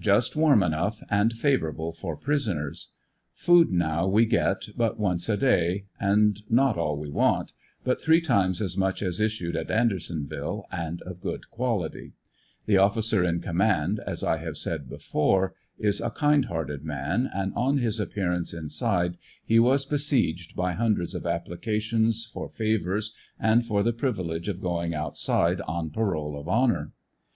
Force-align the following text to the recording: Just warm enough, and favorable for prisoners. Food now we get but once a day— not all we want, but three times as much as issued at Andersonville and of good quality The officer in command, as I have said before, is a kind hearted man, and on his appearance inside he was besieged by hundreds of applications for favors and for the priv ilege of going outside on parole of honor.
Just 0.00 0.36
warm 0.36 0.62
enough, 0.62 1.02
and 1.10 1.32
favorable 1.32 1.92
for 1.92 2.16
prisoners. 2.16 2.92
Food 3.34 3.72
now 3.72 4.06
we 4.06 4.24
get 4.24 4.68
but 4.76 5.00
once 5.00 5.28
a 5.28 5.36
day— 5.36 5.86
not 6.48 6.78
all 6.78 6.96
we 6.96 7.10
want, 7.10 7.54
but 7.82 8.00
three 8.00 8.20
times 8.20 8.62
as 8.62 8.76
much 8.76 9.02
as 9.02 9.18
issued 9.18 9.56
at 9.56 9.68
Andersonville 9.68 10.64
and 10.70 11.02
of 11.02 11.20
good 11.20 11.50
quality 11.50 12.12
The 12.66 12.76
officer 12.76 13.24
in 13.24 13.40
command, 13.40 13.98
as 14.06 14.22
I 14.22 14.36
have 14.36 14.56
said 14.56 14.88
before, 14.88 15.54
is 15.76 16.00
a 16.00 16.10
kind 16.12 16.44
hearted 16.44 16.84
man, 16.84 17.28
and 17.34 17.52
on 17.56 17.78
his 17.78 17.98
appearance 17.98 18.54
inside 18.54 19.16
he 19.44 19.58
was 19.58 19.84
besieged 19.84 20.54
by 20.54 20.74
hundreds 20.74 21.16
of 21.16 21.26
applications 21.26 22.24
for 22.26 22.48
favors 22.48 23.12
and 23.40 23.66
for 23.66 23.82
the 23.82 23.92
priv 23.92 24.18
ilege 24.18 24.46
of 24.46 24.60
going 24.62 24.94
outside 24.94 25.60
on 25.62 25.90
parole 25.90 26.38
of 26.38 26.46
honor. 26.46 26.92